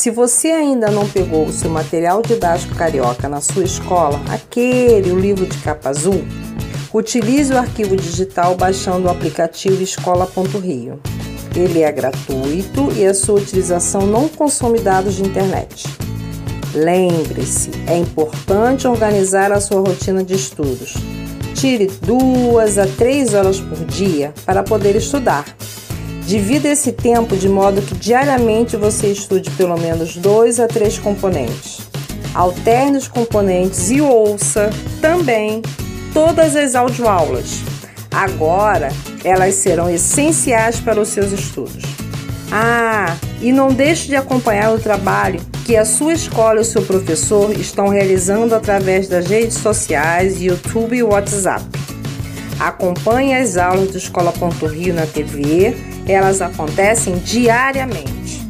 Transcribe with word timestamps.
Se 0.00 0.10
você 0.10 0.48
ainda 0.48 0.90
não 0.90 1.06
pegou 1.06 1.44
o 1.44 1.52
seu 1.52 1.68
material 1.68 2.22
didático 2.22 2.74
carioca 2.74 3.28
na 3.28 3.42
sua 3.42 3.64
escola, 3.64 4.18
aquele, 4.30 5.12
o 5.12 5.20
livro 5.20 5.44
de 5.44 5.58
capa 5.58 5.90
azul, 5.90 6.24
utilize 6.90 7.52
o 7.52 7.58
arquivo 7.58 7.94
digital 7.94 8.56
baixando 8.56 9.08
o 9.08 9.10
aplicativo 9.10 9.82
escola.rio. 9.82 10.98
Ele 11.54 11.82
é 11.82 11.92
gratuito 11.92 12.90
e 12.96 13.04
a 13.04 13.12
sua 13.12 13.34
utilização 13.34 14.06
não 14.06 14.26
consome 14.26 14.80
dados 14.80 15.16
de 15.16 15.22
internet. 15.22 15.84
Lembre-se, 16.72 17.70
é 17.86 17.98
importante 17.98 18.88
organizar 18.88 19.52
a 19.52 19.60
sua 19.60 19.80
rotina 19.80 20.24
de 20.24 20.32
estudos. 20.32 20.94
Tire 21.54 21.88
duas 22.00 22.78
a 22.78 22.86
três 22.86 23.34
horas 23.34 23.60
por 23.60 23.84
dia 23.84 24.32
para 24.46 24.62
poder 24.62 24.96
estudar. 24.96 25.44
Divida 26.30 26.68
esse 26.68 26.92
tempo 26.92 27.36
de 27.36 27.48
modo 27.48 27.82
que 27.82 27.92
diariamente 27.92 28.76
você 28.76 29.08
estude 29.08 29.50
pelo 29.50 29.76
menos 29.76 30.14
dois 30.14 30.60
a 30.60 30.68
três 30.68 30.96
componentes. 30.96 31.80
Alterne 32.32 32.98
os 32.98 33.08
componentes 33.08 33.90
e 33.90 34.00
ouça 34.00 34.70
também 35.00 35.60
todas 36.14 36.54
as 36.54 36.76
audioaulas. 36.76 37.62
Agora 38.12 38.90
elas 39.24 39.56
serão 39.56 39.90
essenciais 39.90 40.78
para 40.78 41.00
os 41.00 41.08
seus 41.08 41.32
estudos. 41.32 41.82
Ah, 42.52 43.16
e 43.42 43.50
não 43.50 43.74
deixe 43.74 44.06
de 44.06 44.14
acompanhar 44.14 44.72
o 44.72 44.78
trabalho 44.78 45.40
que 45.66 45.76
a 45.76 45.84
sua 45.84 46.12
escola 46.12 46.58
e 46.58 46.62
o 46.62 46.64
seu 46.64 46.82
professor 46.82 47.50
estão 47.58 47.88
realizando 47.88 48.54
através 48.54 49.08
das 49.08 49.26
redes 49.26 49.56
sociais, 49.56 50.40
YouTube 50.40 50.96
e 50.96 51.02
WhatsApp. 51.02 51.64
Acompanhe 52.60 53.34
as 53.34 53.56
aulas 53.56 53.90
do 53.90 53.98
Escola.rio 53.98 54.94
na 54.94 55.06
TV, 55.06 55.89
elas 56.10 56.40
acontecem 56.40 57.16
diariamente. 57.18 58.40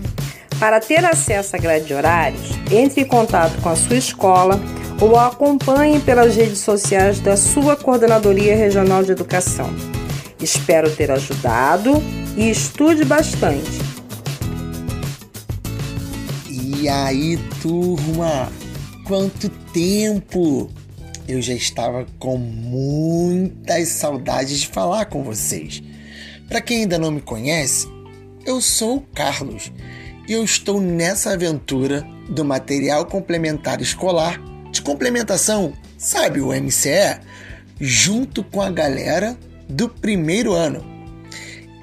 Para 0.58 0.80
ter 0.80 1.04
acesso 1.04 1.56
à 1.56 1.58
grade 1.58 1.86
de 1.86 1.94
horários, 1.94 2.50
entre 2.70 3.02
em 3.02 3.04
contato 3.04 3.60
com 3.62 3.68
a 3.68 3.76
sua 3.76 3.96
escola 3.96 4.60
ou 5.00 5.18
acompanhe 5.18 5.98
pelas 6.00 6.36
redes 6.36 6.58
sociais 6.58 7.20
da 7.20 7.36
sua 7.36 7.76
Coordenadoria 7.76 8.54
Regional 8.54 9.02
de 9.02 9.12
Educação. 9.12 9.70
Espero 10.40 10.90
ter 10.94 11.10
ajudado 11.10 12.02
e 12.36 12.50
estude 12.50 13.04
bastante. 13.04 13.80
E 16.48 16.88
aí, 16.88 17.38
turma? 17.62 18.50
Quanto 19.06 19.48
tempo! 19.72 20.70
Eu 21.28 21.40
já 21.40 21.54
estava 21.54 22.06
com 22.18 22.36
muitas 22.36 23.88
saudades 23.88 24.60
de 24.60 24.68
falar 24.68 25.04
com 25.06 25.22
vocês. 25.22 25.82
Para 26.50 26.60
quem 26.60 26.78
ainda 26.78 26.98
não 26.98 27.12
me 27.12 27.20
conhece, 27.20 27.86
eu 28.44 28.60
sou 28.60 28.96
o 28.96 29.00
Carlos 29.14 29.70
e 30.26 30.32
eu 30.32 30.42
estou 30.42 30.80
nessa 30.80 31.30
aventura 31.30 32.04
do 32.28 32.44
material 32.44 33.06
complementar 33.06 33.80
escolar 33.80 34.42
de 34.72 34.82
complementação, 34.82 35.72
sabe 35.96 36.40
o 36.40 36.48
MCE, 36.48 37.20
junto 37.80 38.42
com 38.42 38.60
a 38.60 38.68
galera 38.68 39.38
do 39.68 39.88
primeiro 39.88 40.52
ano. 40.52 40.84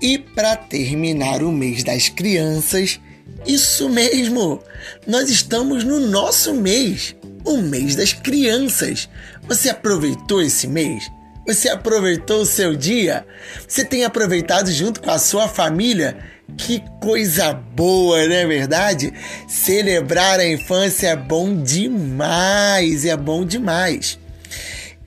E 0.01 0.17
para 0.17 0.57
terminar 0.57 1.41
o 1.41 1.49
mês 1.49 1.81
das 1.85 2.09
crianças, 2.09 2.99
isso 3.45 3.87
mesmo! 3.87 4.61
Nós 5.07 5.29
estamos 5.29 5.85
no 5.85 5.97
nosso 6.01 6.53
mês, 6.53 7.15
o 7.45 7.55
mês 7.55 7.95
das 7.95 8.11
crianças. 8.11 9.07
Você 9.47 9.69
aproveitou 9.69 10.41
esse 10.41 10.67
mês? 10.67 11.09
Você 11.47 11.69
aproveitou 11.69 12.41
o 12.41 12.45
seu 12.45 12.75
dia? 12.75 13.25
Você 13.65 13.85
tem 13.85 14.03
aproveitado 14.03 14.69
junto 14.69 15.01
com 15.01 15.09
a 15.09 15.17
sua 15.17 15.47
família? 15.47 16.17
Que 16.57 16.83
coisa 17.01 17.53
boa, 17.53 18.27
não 18.27 18.35
é 18.35 18.45
verdade? 18.45 19.13
Celebrar 19.47 20.41
a 20.41 20.47
infância 20.47 21.07
é 21.07 21.15
bom 21.15 21.55
demais, 21.63 23.05
é 23.05 23.15
bom 23.15 23.45
demais. 23.45 24.19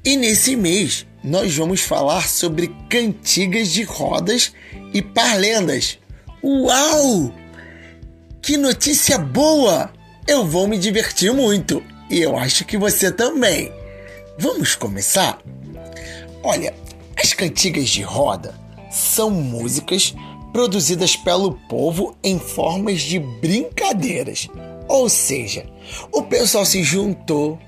E 0.03 0.17
nesse 0.17 0.57
mês 0.57 1.07
nós 1.23 1.55
vamos 1.55 1.83
falar 1.83 2.27
sobre 2.27 2.75
cantigas 2.89 3.69
de 3.69 3.83
rodas 3.83 4.55
e 4.95 5.03
parlendas. 5.03 5.99
Uau! 6.43 7.35
Que 8.41 8.57
notícia 8.57 9.19
boa! 9.19 9.93
Eu 10.27 10.47
vou 10.47 10.67
me 10.67 10.79
divertir 10.79 11.35
muito 11.35 11.85
e 12.09 12.19
eu 12.19 12.35
acho 12.39 12.65
que 12.65 12.79
você 12.79 13.13
também. 13.13 13.71
Vamos 14.39 14.75
começar? 14.75 15.39
Olha, 16.43 16.75
as 17.17 17.33
cantigas 17.35 17.89
de 17.89 18.03
roda 18.03 18.55
são 18.91 19.31
músicas 19.31 20.15
produzidas 20.53 21.15
pelo 21.15 21.53
povo 21.69 22.17
em 22.25 22.39
formas 22.39 23.03
de 23.03 23.19
brincadeiras. 23.19 24.49
Ou 24.89 25.09
seja, 25.09 25.67
o 26.11 26.23
pessoal 26.23 26.65
se 26.65 26.83
juntou, 26.83 27.59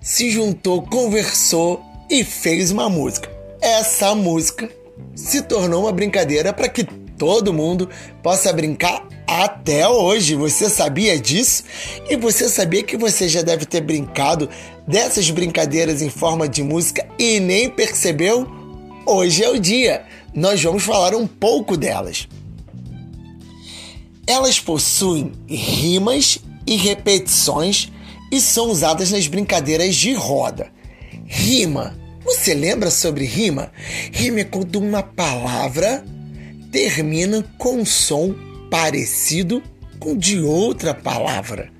se 0.00 0.30
juntou, 0.30 0.82
conversou 0.82 1.82
e 2.08 2.24
fez 2.24 2.70
uma 2.70 2.88
música. 2.88 3.30
Essa 3.60 4.14
música 4.14 4.70
se 5.14 5.42
tornou 5.42 5.82
uma 5.82 5.92
brincadeira 5.92 6.52
para 6.52 6.68
que 6.68 6.84
todo 7.18 7.52
mundo 7.52 7.90
possa 8.22 8.52
brincar 8.52 9.06
até 9.30 9.88
hoje. 9.88 10.34
Você 10.34 10.68
sabia 10.68 11.16
disso? 11.18 11.62
E 12.08 12.16
você 12.16 12.48
sabia 12.48 12.82
que 12.82 12.96
você 12.96 13.28
já 13.28 13.42
deve 13.42 13.64
ter 13.64 13.80
brincado 13.80 14.50
dessas 14.88 15.30
brincadeiras 15.30 16.02
em 16.02 16.10
forma 16.10 16.48
de 16.48 16.64
música 16.64 17.06
e 17.16 17.38
nem 17.38 17.70
percebeu? 17.70 18.50
Hoje 19.06 19.44
é 19.44 19.48
o 19.48 19.60
dia. 19.60 20.04
Nós 20.34 20.60
vamos 20.60 20.82
falar 20.82 21.14
um 21.14 21.28
pouco 21.28 21.76
delas. 21.76 22.26
Elas 24.26 24.58
possuem 24.58 25.32
rimas 25.48 26.40
e 26.66 26.76
repetições 26.76 27.90
e 28.32 28.40
são 28.40 28.68
usadas 28.68 29.12
nas 29.12 29.28
brincadeiras 29.28 29.94
de 29.94 30.12
roda. 30.12 30.72
Rima. 31.24 31.98
Você 32.24 32.52
lembra 32.52 32.90
sobre 32.90 33.24
rima? 33.24 33.72
Rima 34.12 34.40
é 34.40 34.44
quando 34.44 34.76
uma 34.76 35.02
palavra 35.02 36.04
termina 36.70 37.44
com 37.58 37.78
um 37.78 37.84
som 37.84 38.34
parecido 38.70 39.62
com 39.98 40.16
de 40.16 40.40
outra 40.40 40.94
palavra. 40.94 41.70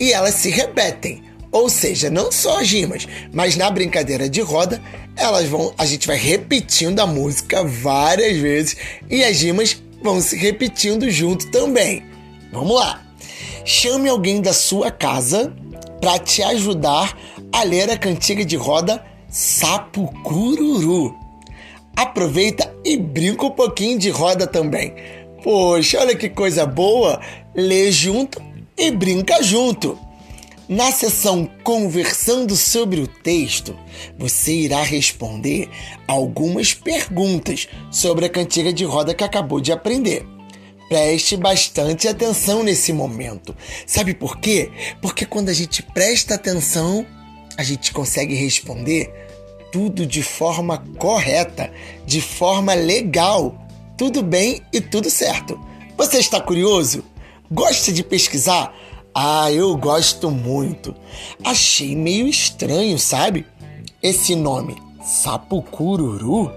E 0.00 0.12
elas 0.12 0.34
se 0.34 0.50
repetem, 0.50 1.22
ou 1.52 1.68
seja, 1.68 2.10
não 2.10 2.32
só 2.32 2.60
as 2.60 2.70
rimas, 2.70 3.06
mas 3.32 3.56
na 3.56 3.70
brincadeira 3.70 4.28
de 4.28 4.40
roda, 4.40 4.82
elas 5.16 5.46
vão, 5.46 5.72
a 5.76 5.84
gente 5.84 6.06
vai 6.06 6.16
repetindo 6.16 7.00
a 7.00 7.06
música 7.06 7.62
várias 7.62 8.38
vezes 8.38 8.76
e 9.08 9.22
as 9.22 9.40
rimas 9.40 9.80
vão 10.02 10.20
se 10.20 10.36
repetindo 10.36 11.10
junto 11.10 11.50
também. 11.50 12.02
Vamos 12.50 12.74
lá. 12.74 13.02
Chame 13.64 14.08
alguém 14.08 14.40
da 14.40 14.52
sua 14.52 14.90
casa 14.90 15.54
para 16.00 16.18
te 16.18 16.42
ajudar 16.42 17.16
a 17.52 17.62
ler 17.62 17.90
a 17.90 17.98
cantiga 17.98 18.44
de 18.44 18.56
roda 18.56 19.04
Sapo 19.28 20.12
Cururu. 20.22 21.14
Aproveita 21.94 22.74
e 22.84 22.96
brinca 22.96 23.46
um 23.46 23.50
pouquinho 23.50 23.98
de 23.98 24.10
roda 24.10 24.46
também. 24.46 24.94
Poxa, 25.42 25.98
olha 26.00 26.16
que 26.16 26.28
coisa 26.28 26.64
boa! 26.64 27.20
Lê 27.54 27.90
junto 27.90 28.40
e 28.76 28.90
brinca 28.90 29.42
junto. 29.42 29.98
Na 30.68 30.92
sessão 30.92 31.50
Conversando 31.64 32.54
sobre 32.56 33.00
o 33.00 33.06
texto, 33.06 33.76
você 34.16 34.52
irá 34.52 34.82
responder 34.82 35.68
algumas 36.06 36.72
perguntas 36.72 37.68
sobre 37.90 38.26
a 38.26 38.28
cantiga 38.28 38.72
de 38.72 38.84
roda 38.84 39.12
que 39.12 39.24
acabou 39.24 39.60
de 39.60 39.72
aprender. 39.72 40.24
Preste 40.88 41.36
bastante 41.36 42.06
atenção 42.06 42.62
nesse 42.62 42.92
momento. 42.92 43.54
Sabe 43.86 44.14
por 44.14 44.38
quê? 44.38 44.70
Porque 45.00 45.26
quando 45.26 45.48
a 45.48 45.52
gente 45.52 45.82
presta 45.82 46.36
atenção, 46.36 47.04
a 47.56 47.62
gente 47.62 47.92
consegue 47.92 48.34
responder 48.34 49.12
tudo 49.72 50.06
de 50.06 50.22
forma 50.22 50.78
correta, 50.98 51.72
de 52.06 52.20
forma 52.20 52.74
legal. 52.74 53.61
Tudo 54.02 54.20
bem 54.20 54.60
e 54.72 54.80
tudo 54.80 55.08
certo. 55.08 55.56
Você 55.96 56.18
está 56.18 56.40
curioso? 56.40 57.04
Gosta 57.48 57.92
de 57.92 58.02
pesquisar? 58.02 58.74
Ah, 59.14 59.48
eu 59.52 59.76
gosto 59.76 60.28
muito. 60.28 60.92
Achei 61.44 61.94
meio 61.94 62.26
estranho, 62.26 62.98
sabe? 62.98 63.46
Esse 64.02 64.34
nome, 64.34 64.76
Sapo 65.04 65.62
Cururu, 65.62 66.50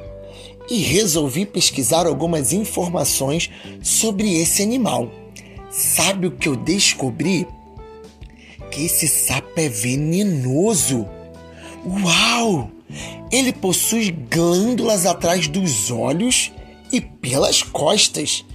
e 0.68 0.82
resolvi 0.82 1.46
pesquisar 1.46 2.08
algumas 2.08 2.52
informações 2.52 3.52
sobre 3.80 4.42
esse 4.42 4.64
animal. 4.64 5.12
Sabe 5.70 6.26
o 6.26 6.32
que 6.32 6.50
eu 6.50 6.56
descobri? 6.56 7.48
Que 8.72 8.86
esse 8.86 9.08
sapo 9.08 9.52
é 9.58 9.70
venenoso. 9.70 11.08
Uau! 11.86 12.72
Ele 13.32 13.54
possui 13.54 14.10
glândulas 14.10 15.06
atrás 15.06 15.48
dos 15.48 15.92
olhos 15.92 16.52
e 16.92 17.02
pelas 17.02 17.62
costas, 17.64 18.46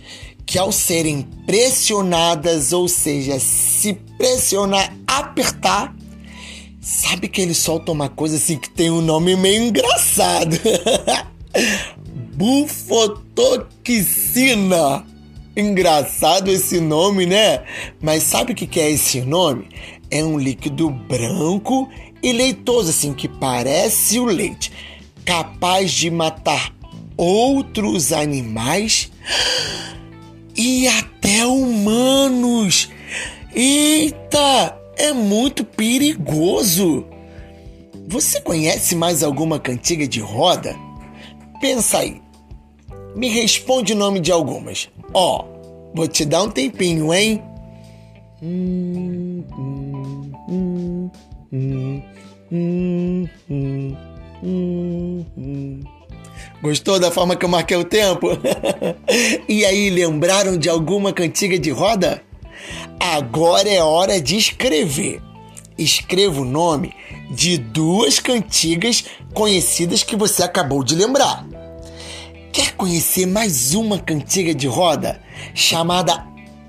que 0.47 0.59
ao 0.59 0.73
serem 0.73 1.23
pressionadas, 1.47 2.73
ou 2.73 2.89
seja, 2.89 3.39
se 3.39 3.95
pressionar, 4.19 4.93
apertar, 5.07 5.95
sabe 6.81 7.29
que 7.29 7.41
ele 7.41 7.55
solta 7.55 7.93
uma 7.93 8.09
coisa 8.09 8.37
assim 8.37 8.57
que 8.59 8.69
tem 8.69 8.91
um 8.91 9.01
nome 9.01 9.37
meio 9.37 9.65
engraçado. 9.65 10.59
Bufotoxina. 12.35 13.87
Engraçado 15.57 16.49
esse 16.51 16.81
nome, 16.81 17.27
né? 17.27 17.63
Mas 18.01 18.23
sabe 18.23 18.53
o 18.53 18.57
que 18.57 18.81
é 18.81 18.91
esse 18.91 19.21
nome? 19.21 19.69
É 20.11 20.25
um 20.25 20.39
líquido 20.39 20.91
branco 20.91 21.89
e 22.23 22.33
leitoso, 22.33 22.91
assim, 22.91 23.13
que 23.13 23.29
parece 23.29 24.19
o 24.19 24.25
leite, 24.25 24.73
capaz 25.25 25.93
de 25.93 26.11
matar 26.11 26.73
outros 27.21 28.15
animais 28.15 29.13
e 30.57 30.89
até 30.89 31.45
humanos. 31.45 32.89
Eita, 33.55 34.81
é 34.97 35.13
muito 35.13 35.63
perigoso. 35.63 37.05
Você 38.09 38.41
conhece 38.41 38.97
mais 38.97 39.23
alguma 39.23 39.61
cantiga 39.61 40.09
de 40.09 40.19
roda? 40.19 40.75
Pensa 41.61 41.99
aí. 41.99 42.23
Me 43.15 43.29
responde 43.29 43.93
o 43.93 43.97
nome 43.97 44.19
de 44.19 44.33
algumas. 44.33 44.89
Ó, 45.13 45.45
oh, 45.45 45.95
vou 45.95 46.09
te 46.09 46.25
dar 46.25 46.43
um 46.43 46.51
tempinho, 46.51 47.13
hein? 47.13 47.43
Hum, 48.43 49.30
Gostou 56.71 57.01
da 57.01 57.11
forma 57.11 57.35
que 57.35 57.45
eu 57.45 57.49
marquei 57.49 57.77
o 57.77 57.83
tempo? 57.83 58.29
e 59.49 59.65
aí, 59.65 59.91
lembraram 59.91 60.57
de 60.57 60.69
alguma 60.69 61.13
cantiga 61.13 61.59
de 61.59 61.69
roda? 61.73 62.23
Agora 63.01 63.69
é 63.69 63.83
hora 63.83 64.21
de 64.21 64.37
escrever. 64.37 65.21
Escreva 65.77 66.41
o 66.41 66.45
nome 66.45 66.95
de 67.29 67.59
duas 67.59 68.21
cantigas 68.21 69.05
conhecidas 69.35 70.05
que 70.05 70.15
você 70.15 70.45
acabou 70.45 70.85
de 70.85 70.95
lembrar. 70.95 71.45
Quer 72.53 72.77
conhecer 72.77 73.27
mais 73.27 73.75
uma 73.75 73.99
cantiga 73.99 74.55
de 74.55 74.69
roda 74.69 75.21
chamada 75.53 76.25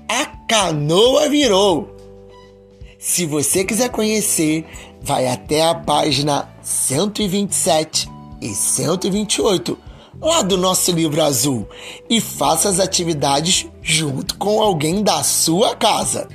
A 0.08 0.26
Canoa 0.48 1.28
Virou? 1.28 1.96
Se 2.98 3.24
você 3.24 3.64
quiser 3.64 3.90
conhecer, 3.90 4.66
vai 5.00 5.28
até 5.28 5.64
a 5.64 5.76
página 5.76 6.48
127 6.60 8.08
e 8.40 8.48
128 8.48 9.91
lá 10.22 10.40
do 10.40 10.56
nosso 10.56 10.92
livro 10.92 11.20
azul 11.20 11.68
e 12.08 12.20
faça 12.20 12.68
as 12.68 12.78
atividades 12.78 13.66
junto 13.82 14.38
com 14.38 14.62
alguém 14.62 15.02
da 15.02 15.22
sua 15.24 15.74
casa. 15.74 16.28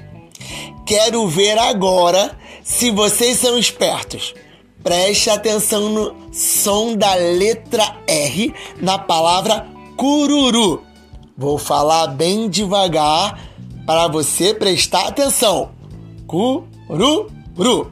Quero 0.86 1.26
ver 1.28 1.58
agora 1.58 2.38
se 2.64 2.92
vocês 2.92 3.38
são 3.38 3.58
espertos. 3.58 4.36
Preste 4.84 5.30
atenção 5.30 5.90
no 5.90 6.16
som 6.34 6.96
da 6.96 7.16
letra 7.16 7.98
R 8.06 8.54
na 8.80 9.00
palavra 9.00 9.66
cururu. 9.96 10.84
Vou 11.38 11.58
falar 11.58 12.08
bem 12.08 12.50
devagar 12.50 13.40
para 13.86 14.08
você 14.08 14.54
prestar 14.54 15.08
atenção. 15.08 15.72
Cururu. 16.28 17.92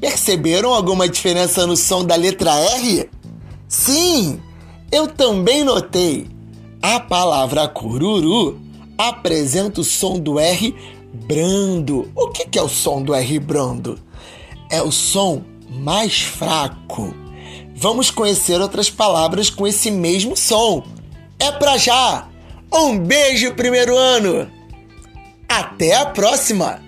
Perceberam 0.00 0.74
alguma 0.74 1.08
diferença 1.08 1.66
no 1.66 1.76
som 1.76 2.04
da 2.04 2.14
letra 2.14 2.52
R? 2.52 3.08
Sim, 3.66 4.40
eu 4.94 5.08
também 5.08 5.64
notei. 5.64 6.28
A 6.80 7.00
palavra 7.00 7.66
cururu 7.66 8.60
apresenta 8.96 9.80
o 9.80 9.84
som 9.84 10.20
do 10.20 10.38
R 10.38 10.72
brando. 11.12 12.08
O 12.14 12.28
que 12.28 12.56
é 12.56 12.62
o 12.62 12.68
som 12.68 13.02
do 13.02 13.12
R 13.12 13.38
brando? 13.40 13.98
É 14.70 14.80
o 14.80 14.92
som 14.92 15.42
mais 15.68 16.22
fraco. 16.22 17.12
Vamos 17.74 18.08
conhecer 18.08 18.60
outras 18.60 18.88
palavras 18.88 19.50
com 19.50 19.66
esse 19.66 19.90
mesmo 19.90 20.36
som. 20.36 20.84
É 21.40 21.50
pra 21.50 21.76
já! 21.76 22.28
Um 22.72 22.96
beijo, 22.96 23.52
primeiro 23.54 23.96
ano! 23.96 24.48
Até 25.48 25.96
a 25.96 26.06
próxima! 26.06 26.83